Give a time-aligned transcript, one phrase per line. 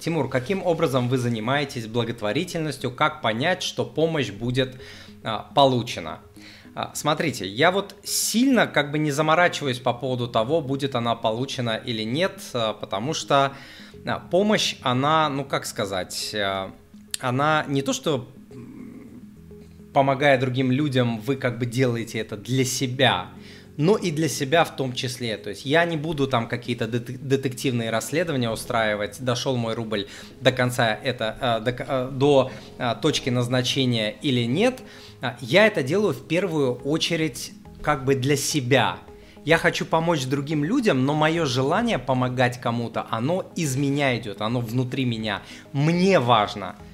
[0.00, 2.92] Тимур, каким образом вы занимаетесь благотворительностью?
[2.92, 4.80] Как понять, что помощь будет
[5.24, 6.20] а, получена?
[6.76, 11.70] А, смотрите, я вот сильно как бы не заморачиваюсь по поводу того, будет она получена
[11.84, 13.54] или нет, а, потому что
[14.06, 16.70] а, помощь, она, ну как сказать, а,
[17.18, 18.28] она не то что
[19.92, 23.30] помогая другим людям, вы как бы делаете это для себя,
[23.78, 25.38] но и для себя в том числе.
[25.38, 30.08] То есть я не буду там какие-то детективные расследования устраивать, дошел мой рубль
[30.40, 34.80] до конца это, э, до, э, до э, точки назначения или нет.
[35.40, 38.98] Я это делаю в первую очередь как бы для себя.
[39.44, 44.60] Я хочу помочь другим людям, но мое желание помогать кому-то, оно из меня идет, оно
[44.60, 45.42] внутри меня.
[45.72, 46.76] Мне важно–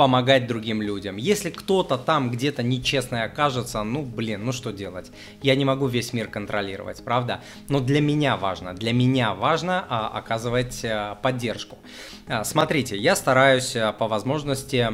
[0.00, 1.18] помогать другим людям.
[1.18, 5.12] Если кто-то там где-то нечестный окажется, ну блин, ну что делать?
[5.42, 7.42] Я не могу весь мир контролировать, правда?
[7.68, 11.76] Но для меня важно, для меня важно а, оказывать а, поддержку.
[12.26, 14.88] А, смотрите, я стараюсь а, по возможности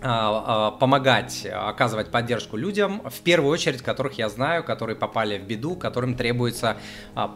[0.00, 6.14] помогать, оказывать поддержку людям, в первую очередь, которых я знаю, которые попали в беду, которым
[6.14, 6.76] требуется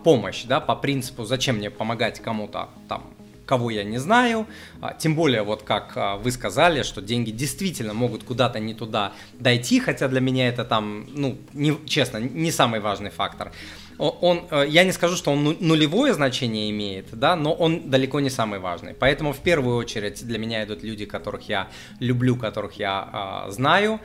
[0.05, 3.15] помощь, да, по принципу, зачем мне помогать кому-то там
[3.53, 4.47] кого я не знаю,
[4.81, 9.13] а, тем более вот как а, вы сказали, что деньги действительно могут куда-то не туда
[9.39, 13.53] дойти, хотя для меня это там, ну, не, честно, не самый важный фактор.
[13.99, 18.21] Он, э, я не скажу, что он ну, нулевое значение имеет, да, но он далеко
[18.21, 18.95] не самый важный.
[18.95, 21.69] Поэтому в первую очередь для меня идут люди, которых я
[22.01, 24.01] люблю, которых я э, знаю.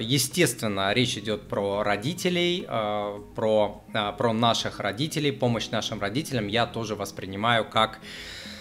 [0.00, 6.66] Естественно, речь идет про родителей, э, про, э, про наших родителей, помощь нашим родителям я
[6.66, 8.53] тоже воспринимаю как а,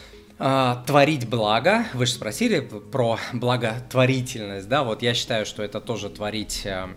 [0.86, 1.86] творить благо.
[1.94, 4.84] Вы же спросили про благотворительность, да?
[4.84, 6.88] Вот я считаю, что это тоже творить э,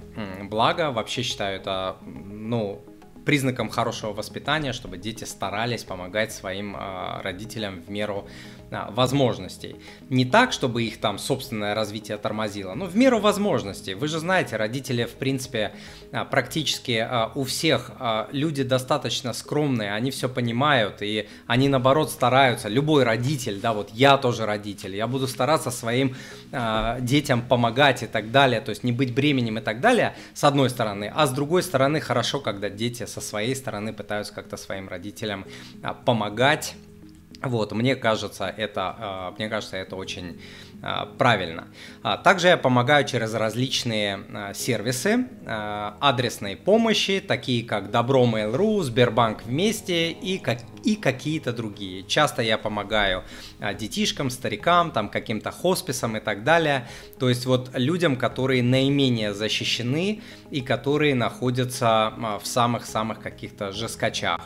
[0.42, 0.90] благо.
[0.90, 2.84] Вообще считаю это, ну,
[3.26, 8.26] признаком хорошего воспитания, чтобы дети старались помогать своим э, родителям в меру
[8.68, 9.76] а, возможностей.
[10.08, 13.94] Не так, чтобы их там собственное развитие тормозило, но в меру возможностей.
[13.94, 15.72] Вы же знаете, родители, в принципе,
[16.10, 17.92] а, практически а, у всех
[18.32, 22.68] люди достаточно скромные, они все понимают, и они, наоборот, стараются.
[22.68, 26.16] Любой родитель, да, вот я тоже родитель, я буду стараться своим
[27.00, 30.70] детям помогать и так далее, то есть не быть бременем и так далее, с одной
[30.70, 35.46] стороны, а с другой стороны, хорошо, когда дети со своей стороны пытаются как-то своим родителям
[36.04, 36.74] помогать,
[37.42, 40.38] вот, мне кажется, это, а, мне кажется, это очень а,
[41.18, 41.68] правильно.
[42.02, 48.26] А, также я помогаю через различные сервисы адресной помощи, такие как Добро
[48.82, 52.02] Сбербанк вместе и, как, и какие-то другие.
[52.04, 53.24] Часто я помогаю
[53.78, 56.88] детишкам, старикам, там каким-то хосписам и так далее.
[57.18, 62.12] То есть вот людям, которые наименее защищены и которые находятся
[62.42, 64.40] в самых-самых каких-то жескачах.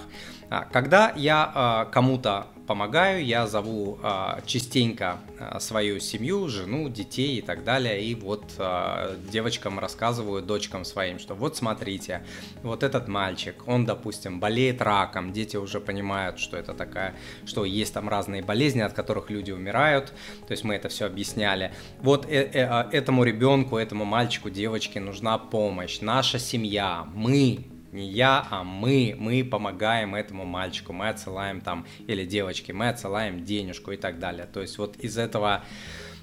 [0.72, 7.64] Когда я кому-то помогаю, я зову а, частенько а, свою семью, жену, детей и так
[7.64, 12.22] далее, и вот а, девочкам рассказываю, дочкам своим, что вот смотрите,
[12.62, 17.92] вот этот мальчик, он, допустим, болеет раком, дети уже понимают, что это такая, что есть
[17.92, 20.12] там разные болезни, от которых люди умирают,
[20.46, 21.72] то есть мы это все объясняли.
[22.02, 28.46] Вот -э -э этому ребенку, этому мальчику, девочке нужна помощь, наша семья, мы, не я,
[28.50, 33.96] а мы, мы помогаем этому мальчику, мы отсылаем там, или девочке, мы отсылаем денежку и
[33.96, 34.46] так далее.
[34.52, 35.64] То есть вот из этого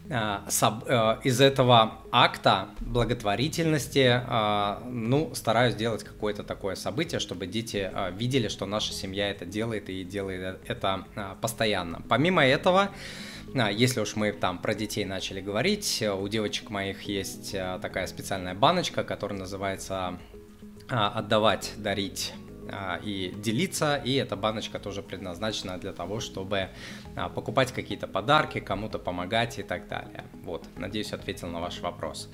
[0.09, 7.91] э, э, из этого акта благотворительности, э, ну, стараюсь делать какое-то такое событие, чтобы дети
[8.13, 11.05] видели, что наша семья это делает и делает это
[11.41, 12.01] постоянно.
[12.07, 12.89] Помимо этого,
[13.71, 19.03] если уж мы там про детей начали говорить, у девочек моих есть такая специальная баночка,
[19.03, 20.19] которая называется а,
[20.89, 22.33] отдавать, дарить
[22.69, 26.69] а, и делиться, и эта баночка тоже предназначена для того, чтобы
[27.15, 30.25] а, покупать какие-то подарки, кому-то помогать и так далее.
[30.43, 32.25] Вот, надеюсь, ответил на ваш вопрос.